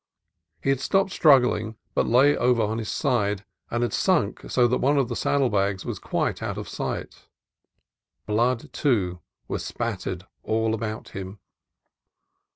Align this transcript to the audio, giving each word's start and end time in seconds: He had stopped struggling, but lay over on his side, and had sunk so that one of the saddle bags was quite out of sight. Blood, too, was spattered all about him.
He 0.63 0.69
had 0.71 0.79
stopped 0.79 1.11
struggling, 1.11 1.75
but 1.93 2.07
lay 2.07 2.35
over 2.35 2.63
on 2.63 2.79
his 2.79 2.89
side, 2.89 3.45
and 3.69 3.83
had 3.83 3.93
sunk 3.93 4.41
so 4.49 4.67
that 4.67 4.79
one 4.79 4.97
of 4.97 5.09
the 5.09 5.15
saddle 5.15 5.51
bags 5.51 5.85
was 5.85 5.99
quite 5.99 6.41
out 6.41 6.57
of 6.57 6.67
sight. 6.67 7.27
Blood, 8.25 8.73
too, 8.73 9.19
was 9.47 9.63
spattered 9.63 10.25
all 10.41 10.73
about 10.73 11.09
him. 11.09 11.37